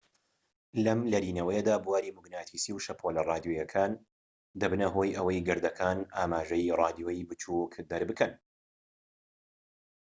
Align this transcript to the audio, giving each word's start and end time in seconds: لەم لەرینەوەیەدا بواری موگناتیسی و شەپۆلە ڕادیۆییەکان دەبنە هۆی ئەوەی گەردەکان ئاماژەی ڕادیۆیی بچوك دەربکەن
لەم 0.85 0.99
لەرینەوەیەدا 1.11 1.75
بواری 1.85 2.13
موگناتیسی 2.17 2.71
و 2.73 2.83
شەپۆلە 2.85 3.21
ڕادیۆییەکان 3.29 3.91
دەبنە 4.59 4.87
هۆی 4.95 5.15
ئەوەی 5.17 5.45
گەردەکان 5.47 5.97
ئاماژەی 6.15 6.75
ڕادیۆیی 6.79 7.27
بچوك 7.29 7.73
دەربکەن 7.89 8.33